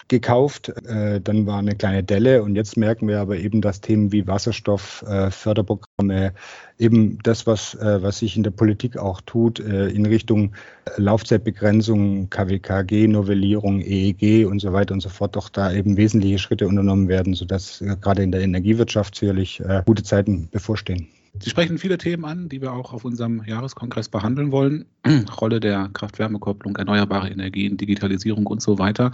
gekauft. 0.08 0.70
Äh, 0.86 1.22
dann 1.22 1.46
war 1.46 1.60
eine 1.60 1.76
kleine 1.76 2.04
Delle 2.04 2.44
und 2.44 2.56
jetzt 2.56 2.78
merken 2.78 3.08
wir 3.08 3.20
aber 3.20 3.38
eben, 3.38 3.62
dass 3.62 3.82
Themen 3.82 4.12
wie 4.12 4.28
Wasserstoff, 4.28 5.04
äh, 5.08 5.32
Förderprogramme, 5.32 6.34
eben 6.78 7.20
das, 7.24 7.48
was, 7.48 7.76
äh, 7.76 8.02
was 8.02 8.20
sich 8.20 8.36
in 8.36 8.44
der 8.44 8.52
Politik 8.52 8.98
auch 8.98 9.22
tut, 9.22 9.60
äh, 9.60 9.88
in 9.88 10.06
Richtung 10.06 10.54
Laufzeitbegrenzung, 10.98 12.30
KWKG, 12.30 13.08
Novellierung, 13.08 13.82
EEG 13.82 14.46
und 14.46 14.60
so 14.60 14.74
weiter 14.74 14.94
und 14.94 15.02
so 15.02 15.10
fort, 15.10 15.36
doch 15.36 15.50
da 15.50 15.72
eben 15.72 15.98
wesentliche 15.98 16.40
Schritte 16.40 16.68
unternommen 16.68 17.08
werden, 17.08 17.34
sodass 17.34 17.82
äh, 17.82 17.96
gerade 18.00 18.24
in 18.24 18.32
der 18.32 18.42
Energiewirtschaft 18.42 19.16
sicherlich 19.16 19.62
gute 19.86 20.04
Zeiten 20.04 20.50
bevorstehen. 20.52 21.08
Sie 21.40 21.50
sprechen 21.50 21.80
viele 21.80 21.98
Themen 21.98 22.26
an, 22.26 22.48
die 22.48 22.62
wir 22.62 22.74
auch 22.74 22.94
auf 22.94 23.06
unserem 23.06 23.44
Jahreskongress 23.44 24.08
behandeln 24.08 24.52
wollen. 24.52 24.86
Rolle 25.42 25.60
der 25.60 25.90
Kraft-Wärme-Kopplung, 25.92 26.76
erneuerbare 26.76 27.30
Energien, 27.30 27.76
Digitalisierung 27.76 28.46
und 28.46 28.62
so 28.62 28.78
weiter. 28.78 29.12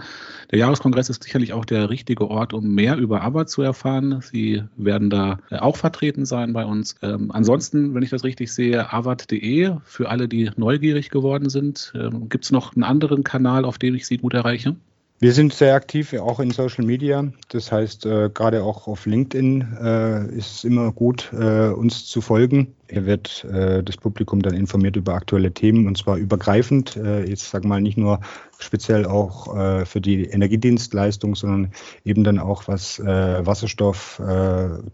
Der 0.50 0.58
Jahreskongress 0.58 1.08
ist 1.08 1.24
sicherlich 1.24 1.54
auch 1.54 1.64
der 1.64 1.88
richtige 1.88 2.28
Ort, 2.28 2.52
um 2.52 2.74
mehr 2.74 2.98
über 2.98 3.22
ABBA 3.22 3.46
zu 3.46 3.62
erfahren. 3.62 4.20
Sie 4.20 4.62
werden 4.76 5.08
da 5.08 5.38
äh, 5.50 5.56
auch 5.56 5.78
vertreten 5.78 6.26
sein 6.26 6.52
bei 6.52 6.64
uns. 6.66 6.96
Ähm, 7.00 7.30
ansonsten, 7.32 7.94
wenn 7.94 8.02
ich 8.02 8.10
das 8.10 8.22
richtig 8.22 8.52
sehe, 8.52 8.92
avat.de 8.92 9.76
für 9.84 10.10
alle, 10.10 10.28
die 10.28 10.50
neugierig 10.56 11.08
geworden 11.08 11.48
sind. 11.48 11.92
Ähm, 11.94 12.28
Gibt 12.28 12.44
es 12.44 12.52
noch 12.52 12.74
einen 12.74 12.84
anderen 12.84 13.24
Kanal, 13.24 13.64
auf 13.64 13.78
dem 13.78 13.94
ich 13.94 14.06
Sie 14.06 14.18
gut 14.18 14.34
erreiche? 14.34 14.76
Wir 15.22 15.34
sind 15.34 15.52
sehr 15.52 15.74
aktiv, 15.74 16.14
auch 16.14 16.40
in 16.40 16.50
Social 16.50 16.82
Media. 16.82 17.30
Das 17.50 17.70
heißt, 17.70 18.06
äh, 18.06 18.30
gerade 18.32 18.62
auch 18.62 18.88
auf 18.88 19.04
LinkedIn 19.04 19.76
äh, 19.78 20.34
ist 20.34 20.50
es 20.54 20.64
immer 20.64 20.92
gut, 20.92 21.30
äh, 21.34 21.68
uns 21.68 22.06
zu 22.06 22.22
folgen. 22.22 22.74
Hier 22.88 23.04
wird 23.04 23.44
äh, 23.44 23.82
das 23.82 23.98
Publikum 23.98 24.40
dann 24.40 24.54
informiert 24.54 24.96
über 24.96 25.12
aktuelle 25.12 25.52
Themen 25.52 25.86
und 25.86 25.98
zwar 25.98 26.16
übergreifend. 26.16 26.96
Äh, 26.96 27.28
jetzt 27.28 27.50
sag 27.50 27.66
mal 27.66 27.82
nicht 27.82 27.98
nur 27.98 28.20
speziell 28.60 29.04
auch 29.04 29.54
äh, 29.54 29.84
für 29.84 30.00
die 30.00 30.24
Energiedienstleistung, 30.24 31.34
sondern 31.34 31.70
eben 32.06 32.24
dann 32.24 32.38
auch 32.38 32.66
was 32.66 32.98
Wasserstoff, 32.98 34.22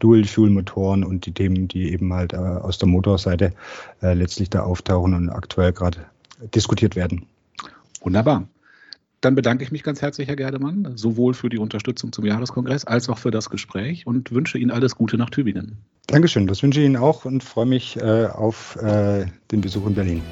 Dual-Fuel-Motoren 0.01 1.05
und 1.05 1.27
die 1.27 1.33
Themen, 1.33 1.69
die 1.69 1.93
eben 1.93 2.13
halt 2.13 2.35
aus 2.35 2.79
der 2.79 2.89
Motorseite 2.89 3.53
letztlich 4.01 4.51
da 4.51 4.63
auftauchen 4.63 5.15
und 5.15 5.29
aktuell 5.29 5.73
gerade 5.73 5.99
diskutiert 6.53 6.97
werden. 6.97 7.27
Wunderbar. 8.03 8.49
Dann 9.23 9.35
bedanke 9.35 9.65
ich 9.65 9.73
mich 9.73 9.83
ganz 9.83 10.03
herzlich, 10.03 10.29
Herr 10.29 10.37
Gerdemann, 10.37 10.93
sowohl 10.97 11.33
für 11.33 11.49
die 11.49 11.57
Unterstützung 11.57 12.13
zum 12.13 12.27
Jahreskongress 12.27 12.85
als 12.85 13.09
auch 13.09 13.17
für 13.17 13.31
das 13.31 13.49
Gespräch 13.49 14.07
und 14.07 14.31
wünsche 14.31 14.59
Ihnen 14.59 14.71
alles 14.71 14.95
Gute 14.95 15.17
nach 15.17 15.31
Tübingen. 15.31 15.79
Dankeschön, 16.07 16.47
das 16.47 16.63
wünsche 16.63 16.81
ich 16.81 16.87
Ihnen 16.87 16.99
auch 16.99 17.25
und 17.25 17.43
freue 17.43 17.65
mich 17.65 17.97
äh, 17.97 18.27
auf 18.27 18.77
äh, 18.77 19.27
den 19.51 19.63
Besuch 19.63 19.87
in 19.87 19.95
Berlin. 19.95 20.23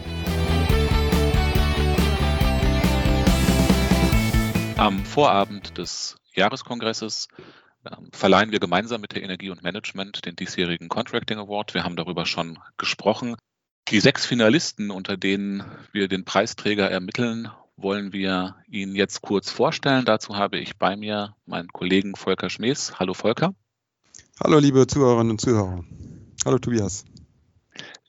Am 4.76 5.02
Vorabend 5.06 5.78
des 5.78 6.16
Jahreskongresses 6.34 7.28
äh, 7.84 7.90
verleihen 8.12 8.52
wir 8.52 8.60
gemeinsam 8.60 9.00
mit 9.00 9.14
der 9.14 9.22
Energie 9.22 9.48
und 9.48 9.62
Management 9.62 10.26
den 10.26 10.36
diesjährigen 10.36 10.90
Contracting 10.90 11.38
Award. 11.38 11.72
Wir 11.72 11.84
haben 11.84 11.96
darüber 11.96 12.26
schon 12.26 12.58
gesprochen. 12.76 13.34
Die 13.88 14.00
sechs 14.00 14.26
Finalisten, 14.26 14.90
unter 14.90 15.16
denen 15.16 15.64
wir 15.92 16.08
den 16.08 16.26
Preisträger 16.26 16.90
ermitteln, 16.90 17.50
wollen 17.76 18.12
wir 18.12 18.56
ihn 18.68 18.94
jetzt 18.94 19.22
kurz 19.22 19.50
vorstellen. 19.50 20.04
Dazu 20.04 20.36
habe 20.36 20.58
ich 20.58 20.78
bei 20.78 20.96
mir 20.96 21.34
meinen 21.46 21.68
Kollegen 21.68 22.14
Volker 22.16 22.50
Schmees. 22.50 22.98
Hallo 22.98 23.14
Volker. 23.14 23.54
Hallo 24.42 24.58
liebe 24.58 24.86
Zuhörerinnen 24.86 25.32
und 25.32 25.40
Zuhörer. 25.40 25.84
Hallo 26.44 26.58
Tobias. 26.58 27.04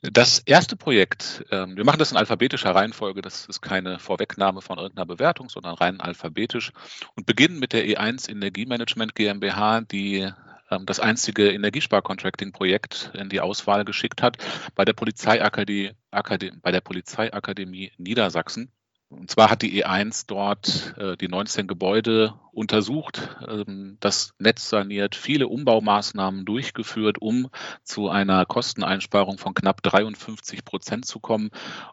Das 0.02 0.38
erste 0.40 0.76
Projekt, 0.76 1.44
ähm, 1.50 1.76
wir 1.76 1.84
machen 1.84 1.98
das 1.98 2.12
in 2.12 2.16
alphabetischer 2.16 2.74
Reihenfolge, 2.74 3.22
das 3.22 3.46
ist 3.46 3.60
keine 3.60 3.98
Vorwegnahme 3.98 4.60
von 4.60 4.78
irgendeiner 4.78 5.06
Bewertung, 5.06 5.48
sondern 5.48 5.74
rein 5.74 6.00
alphabetisch 6.00 6.72
und 7.16 7.26
beginnen 7.26 7.58
mit 7.58 7.72
der 7.72 7.86
E1 7.86 8.28
Energiemanagement 8.28 9.14
GmbH, 9.14 9.80
die 9.80 10.30
ähm, 10.70 10.86
das 10.86 11.00
einzige 11.00 11.50
Energiesparcontracting-Projekt 11.50 13.12
in 13.14 13.28
die 13.28 13.40
Auswahl 13.40 13.84
geschickt 13.84 14.22
hat 14.22 14.36
bei 14.74 14.84
der 14.84 14.92
Polizeiakademie, 14.92 15.92
bei 16.10 16.72
der 16.72 16.80
Polizeiakademie 16.80 17.92
Niedersachsen. 17.96 18.70
Und 19.18 19.30
zwar 19.30 19.50
hat 19.50 19.62
die 19.62 19.82
E1 19.84 20.24
dort 20.26 20.94
äh, 20.98 21.16
die 21.16 21.28
19 21.28 21.66
Gebäude 21.66 22.34
untersucht, 22.52 23.36
ähm, 23.48 23.96
das 24.00 24.34
Netz 24.38 24.68
saniert, 24.68 25.14
viele 25.14 25.48
Umbaumaßnahmen 25.48 26.44
durchgeführt, 26.44 27.20
um 27.20 27.48
zu 27.82 28.08
einer 28.08 28.44
Kosteneinsparung 28.44 29.38
von 29.38 29.54
knapp 29.54 29.82
53 29.82 30.64
Prozent 30.64 31.06
zu 31.06 31.18
kommen 31.18 31.50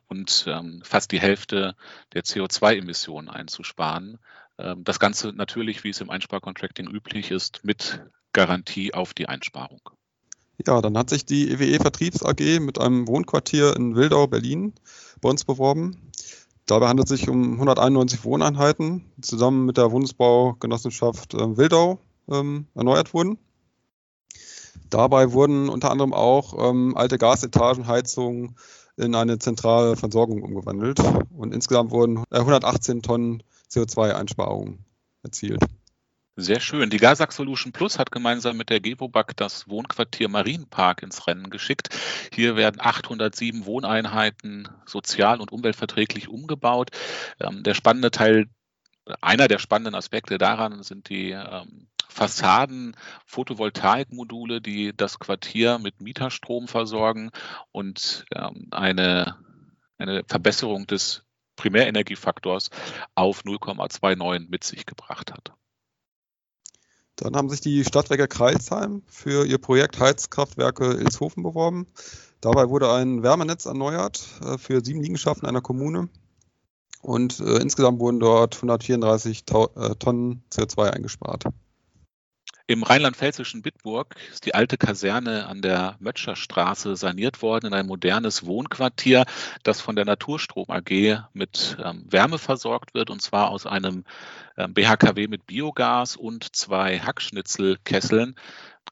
und 0.07 0.45
ähm, 0.47 0.81
fast 0.83 1.11
die 1.11 1.19
Hälfte 1.19 1.75
der 2.13 2.23
CO2-Emissionen 2.23 3.29
einzusparen. 3.29 4.19
Ähm, 4.57 4.83
das 4.83 4.99
Ganze 4.99 5.33
natürlich, 5.33 5.83
wie 5.83 5.89
es 5.89 6.01
im 6.01 6.09
Einsparcontracting 6.09 6.87
üblich 6.87 7.31
ist, 7.31 7.61
mit 7.63 8.01
Garantie 8.33 8.93
auf 8.93 9.13
die 9.13 9.29
Einsparung. 9.29 9.81
Ja, 10.67 10.81
dann 10.81 10.97
hat 10.97 11.09
sich 11.09 11.25
die 11.25 11.51
EWE 11.51 11.79
Vertriebs 11.79 12.23
AG 12.23 12.59
mit 12.59 12.79
einem 12.79 13.07
Wohnquartier 13.07 13.75
in 13.75 13.95
Wildau, 13.95 14.27
Berlin, 14.27 14.73
bei 15.21 15.29
uns 15.29 15.45
beworben. 15.45 16.11
Dabei 16.65 16.87
handelt 16.87 17.11
es 17.11 17.19
sich 17.19 17.29
um 17.29 17.53
191 17.53 18.23
Wohneinheiten, 18.23 19.11
die 19.17 19.21
zusammen 19.21 19.65
mit 19.65 19.77
der 19.77 19.91
Wohnungsbaugenossenschaft 19.91 21.33
äh, 21.33 21.57
Wildau 21.57 21.99
ähm, 22.29 22.67
erneuert 22.73 23.13
wurden. 23.13 23.37
Dabei 24.89 25.33
wurden 25.33 25.69
unter 25.69 25.91
anderem 25.91 26.13
auch 26.13 26.69
ähm, 26.69 26.95
alte 26.95 27.17
Gasetagenheizungen 27.17 28.55
in 28.95 29.15
eine 29.15 29.39
zentrale 29.39 29.95
Versorgung 29.95 30.43
umgewandelt 30.43 30.99
und 31.35 31.53
insgesamt 31.53 31.91
wurden 31.91 32.23
118 32.29 33.01
Tonnen 33.01 33.43
CO2-Einsparungen 33.71 34.85
erzielt. 35.23 35.59
Sehr 36.35 36.59
schön. 36.59 36.89
Die 36.89 36.97
Gasak 36.97 37.31
Solution 37.31 37.71
Plus 37.71 37.99
hat 37.99 38.11
gemeinsam 38.11 38.57
mit 38.57 38.71
der 38.71 38.79
Gewobag 38.79 39.33
das 39.35 39.69
Wohnquartier 39.69 40.29
Marienpark 40.29 41.03
ins 41.03 41.27
Rennen 41.27 41.51
geschickt. 41.51 41.89
Hier 42.33 42.55
werden 42.55 42.81
807 42.81 43.67
Wohneinheiten 43.67 44.67
sozial 44.87 45.41
und 45.41 45.51
umweltverträglich 45.51 46.29
umgebaut. 46.29 46.89
Ähm, 47.39 47.61
der 47.61 47.75
spannende 47.75 48.09
Teil, 48.09 48.47
einer 49.21 49.47
der 49.47 49.59
spannenden 49.59 49.93
Aspekte 49.93 50.39
daran 50.39 50.81
sind 50.81 51.09
die 51.09 51.31
ähm, 51.31 51.87
Fassaden, 52.09 52.97
Photovoltaikmodule, 53.27 54.59
die 54.59 54.91
das 54.97 55.19
Quartier 55.19 55.77
mit 55.77 56.01
Mieterstrom 56.01 56.67
versorgen 56.67 57.29
und 57.71 58.25
ähm, 58.33 58.69
eine, 58.71 59.37
eine 59.99 60.23
Verbesserung 60.27 60.87
des 60.87 61.25
Primärenergiefaktors 61.57 62.71
auf 63.13 63.43
0,29 63.43 64.49
mit 64.49 64.63
sich 64.63 64.87
gebracht 64.87 65.31
hat. 65.31 65.53
Dann 67.23 67.37
haben 67.37 67.49
sich 67.49 67.61
die 67.61 67.85
Stadtwerke 67.85 68.27
Kreisheim 68.27 69.01
für 69.07 69.45
ihr 69.45 69.57
Projekt 69.57 69.97
Heizkraftwerke 69.97 70.91
Ilshofen 70.91 71.41
beworben. 71.41 71.87
Dabei 72.41 72.67
wurde 72.67 72.91
ein 72.91 73.23
Wärmenetz 73.23 73.65
erneuert 73.65 74.27
äh, 74.43 74.57
für 74.57 74.83
sieben 74.83 75.01
Liegenschaften 75.01 75.47
einer 75.47 75.61
Kommune. 75.61 76.09
Und 77.01 77.39
äh, 77.39 77.59
insgesamt 77.59 78.01
wurden 78.01 78.19
dort 78.19 78.57
134 78.57 79.45
Tau 79.45 79.69
äh, 79.77 79.95
Tonnen 79.95 80.43
CO2 80.51 80.89
eingespart. 80.89 81.45
Im 82.65 82.83
rheinland-pfälzischen 82.83 83.61
Bitburg 83.61 84.15
ist 84.31 84.45
die 84.45 84.55
alte 84.55 84.77
Kaserne 84.77 85.47
an 85.47 85.61
der 85.61 85.97
Mötscherstraße 85.99 86.95
saniert 86.95 87.41
worden 87.41 87.67
in 87.67 87.73
ein 87.73 87.85
modernes 87.85 88.45
Wohnquartier, 88.45 89.25
das 89.63 89.81
von 89.81 89.97
der 89.97 90.05
Naturstrom 90.05 90.69
AG 90.69 91.25
mit 91.33 91.75
ähm, 91.83 92.05
Wärme 92.09 92.37
versorgt 92.37 92.93
wird, 92.93 93.09
und 93.09 93.21
zwar 93.21 93.49
aus 93.49 93.65
einem 93.65 94.05
ähm, 94.55 94.73
BHKW 94.73 95.27
mit 95.27 95.45
Biogas 95.45 96.15
und 96.15 96.55
zwei 96.55 96.99
Hackschnitzelkesseln. 96.99 98.35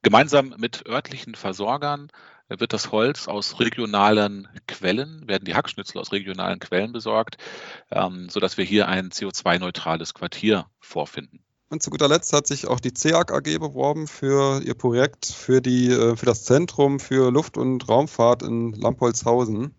Gemeinsam 0.01 0.53
mit 0.57 0.85
örtlichen 0.85 1.35
Versorgern 1.35 2.11
wird 2.49 2.73
das 2.73 2.91
Holz 2.91 3.29
aus 3.29 3.61
regionalen 3.61 4.49
Quellen, 4.67 5.29
werden 5.29 5.45
die 5.45 5.55
Hackschnitzel 5.55 6.01
aus 6.01 6.11
regionalen 6.11 6.59
Quellen 6.59 6.91
besorgt, 6.91 7.37
ähm, 7.89 8.27
sodass 8.27 8.57
wir 8.57 8.65
hier 8.65 8.89
ein 8.89 9.11
CO2-neutrales 9.11 10.13
Quartier 10.13 10.65
vorfinden. 10.81 11.41
Und 11.71 11.81
zu 11.81 11.89
guter 11.89 12.09
Letzt 12.09 12.33
hat 12.33 12.47
sich 12.47 12.67
auch 12.67 12.81
die 12.81 12.93
CEAG 12.93 13.31
AG 13.31 13.57
beworben 13.57 14.05
für 14.05 14.61
ihr 14.61 14.73
Projekt 14.73 15.27
für, 15.27 15.61
die, 15.61 15.89
äh, 15.89 16.17
für 16.17 16.25
das 16.25 16.43
Zentrum 16.43 16.99
für 16.99 17.31
Luft- 17.31 17.57
und 17.57 17.87
Raumfahrt 17.87 18.43
in 18.43 18.73
Lampolzhausen. 18.73 19.73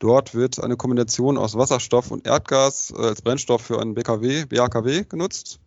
Dort 0.00 0.34
wird 0.34 0.58
eine 0.58 0.76
Kombination 0.76 1.38
aus 1.38 1.56
Wasserstoff 1.56 2.10
und 2.10 2.26
Erdgas 2.26 2.90
äh, 2.90 3.00
als 3.00 3.22
Brennstoff 3.22 3.62
für 3.62 3.80
einen 3.80 3.94
BKW, 3.94 4.46
BAKW 4.46 5.04
genutzt. 5.04 5.60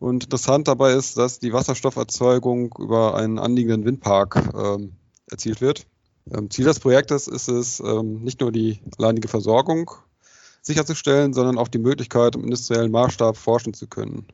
Und 0.00 0.24
interessant 0.24 0.66
dabei 0.66 0.94
ist, 0.94 1.16
dass 1.16 1.38
die 1.38 1.52
Wasserstofferzeugung 1.52 2.74
über 2.76 3.14
einen 3.14 3.38
anliegenden 3.38 3.84
Windpark 3.84 4.50
ähm, 4.52 4.94
erzielt 5.30 5.60
wird. 5.60 5.86
Ähm, 6.28 6.50
Ziel 6.50 6.64
des 6.64 6.80
Projektes 6.80 7.28
ist 7.28 7.46
es, 7.46 7.78
ähm, 7.78 8.24
nicht 8.24 8.40
nur 8.40 8.50
die 8.50 8.80
alleinige 8.98 9.28
Versorgung 9.28 9.92
sicherzustellen, 10.60 11.34
sondern 11.34 11.56
auch 11.56 11.68
die 11.68 11.78
Möglichkeit, 11.78 12.34
im 12.34 12.42
industriellen 12.42 12.90
Maßstab 12.90 13.36
forschen 13.36 13.74
zu 13.74 13.86
können. 13.86 14.26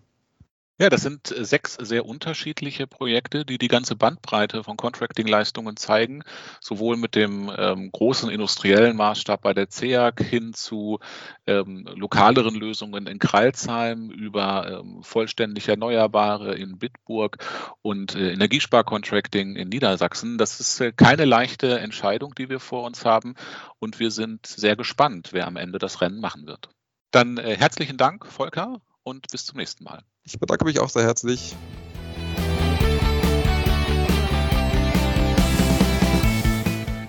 Ja, 0.80 0.90
das 0.90 1.02
sind 1.02 1.32
äh, 1.32 1.44
sechs 1.44 1.74
sehr 1.74 2.06
unterschiedliche 2.06 2.86
Projekte, 2.86 3.44
die 3.44 3.58
die 3.58 3.66
ganze 3.66 3.96
Bandbreite 3.96 4.62
von 4.62 4.76
Contracting-Leistungen 4.76 5.76
zeigen, 5.76 6.22
sowohl 6.60 6.96
mit 6.96 7.16
dem 7.16 7.50
ähm, 7.56 7.90
großen 7.90 8.30
industriellen 8.30 8.96
Maßstab 8.96 9.42
bei 9.42 9.54
der 9.54 9.70
CEAG 9.70 10.22
hin 10.22 10.54
zu 10.54 11.00
ähm, 11.48 11.88
lokaleren 11.96 12.54
Lösungen 12.54 13.08
in 13.08 13.18
Kralsheim 13.18 14.10
über 14.10 14.80
ähm, 14.80 15.02
vollständig 15.02 15.68
Erneuerbare 15.68 16.54
in 16.54 16.78
Bitburg 16.78 17.38
und 17.82 18.14
äh, 18.14 18.30
Energiespar-Contracting 18.34 19.56
in 19.56 19.70
Niedersachsen. 19.70 20.38
Das 20.38 20.60
ist 20.60 20.80
äh, 20.80 20.92
keine 20.92 21.24
leichte 21.24 21.76
Entscheidung, 21.80 22.36
die 22.36 22.48
wir 22.48 22.60
vor 22.60 22.84
uns 22.84 23.04
haben 23.04 23.34
und 23.80 23.98
wir 23.98 24.12
sind 24.12 24.46
sehr 24.46 24.76
gespannt, 24.76 25.30
wer 25.32 25.48
am 25.48 25.56
Ende 25.56 25.80
das 25.80 26.00
Rennen 26.02 26.20
machen 26.20 26.46
wird. 26.46 26.68
Dann 27.10 27.36
äh, 27.36 27.56
herzlichen 27.56 27.96
Dank, 27.96 28.26
Volker, 28.26 28.80
und 29.08 29.26
bis 29.30 29.46
zum 29.46 29.56
nächsten 29.56 29.84
Mal. 29.84 30.02
Ich 30.24 30.38
bedanke 30.38 30.64
mich 30.66 30.78
auch 30.78 30.90
sehr 30.90 31.02
herzlich. 31.02 31.56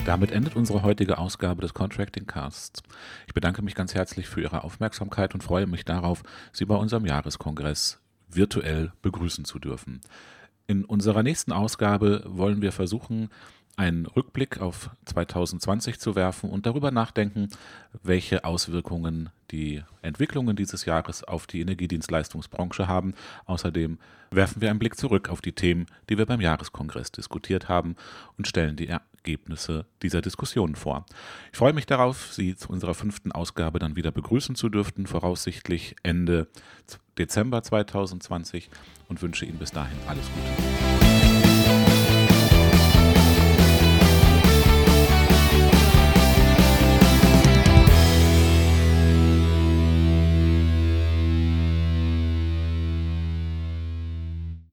Damit 0.05 0.31
endet 0.31 0.55
unsere 0.55 0.81
heutige 0.81 1.19
Ausgabe 1.19 1.61
des 1.61 1.73
Contracting 1.73 2.25
Casts. 2.25 2.81
Ich 3.27 3.33
bedanke 3.33 3.61
mich 3.61 3.75
ganz 3.75 3.93
herzlich 3.93 4.27
für 4.27 4.41
Ihre 4.41 4.63
Aufmerksamkeit 4.63 5.35
und 5.35 5.43
freue 5.43 5.67
mich 5.67 5.85
darauf, 5.85 6.23
Sie 6.51 6.65
bei 6.65 6.75
unserem 6.75 7.05
Jahreskongress 7.05 7.99
virtuell 8.27 8.91
begrüßen 9.01 9.45
zu 9.45 9.59
dürfen. 9.59 10.01
In 10.65 10.85
unserer 10.85 11.21
nächsten 11.21 11.51
Ausgabe 11.51 12.23
wollen 12.25 12.61
wir 12.61 12.71
versuchen, 12.71 13.29
einen 13.79 14.07
Rückblick 14.07 14.59
auf 14.59 14.89
2020 15.05 15.99
zu 15.99 16.13
werfen 16.13 16.49
und 16.49 16.65
darüber 16.65 16.91
nachdenken, 16.91 17.47
welche 18.03 18.43
Auswirkungen 18.43 19.29
die 19.51 19.81
Entwicklungen 20.01 20.57
dieses 20.57 20.83
Jahres 20.83 21.23
auf 21.23 21.47
die 21.47 21.61
Energiedienstleistungsbranche 21.61 22.89
haben. 22.89 23.13
Außerdem 23.45 23.97
werfen 24.31 24.61
wir 24.61 24.69
einen 24.69 24.79
Blick 24.79 24.97
zurück 24.97 25.29
auf 25.29 25.39
die 25.39 25.53
Themen, 25.53 25.85
die 26.09 26.17
wir 26.17 26.25
beim 26.25 26.41
Jahreskongress 26.41 27.13
diskutiert 27.13 27.69
haben 27.69 27.95
und 28.37 28.49
stellen 28.49 28.75
die 28.75 28.89
Ergebnisse 28.89 29.85
dieser 30.01 30.19
Diskussionen 30.21 30.75
vor. 30.75 31.05
Ich 31.53 31.57
freue 31.57 31.73
mich 31.73 31.85
darauf, 31.85 32.33
Sie 32.33 32.57
zu 32.57 32.69
unserer 32.69 32.93
fünften 32.93 33.31
Ausgabe 33.31 33.79
dann 33.79 33.95
wieder 33.95 34.11
begrüßen 34.11 34.55
zu 34.55 34.67
dürfen, 34.67 35.07
voraussichtlich 35.07 35.95
Ende 36.03 36.49
Dezember 37.17 37.63
2020 37.63 38.69
und 39.07 39.21
wünsche 39.21 39.45
Ihnen 39.45 39.57
bis 39.57 39.71
dahin 39.71 39.97
alles 40.05 40.25
Gute. 40.25 40.88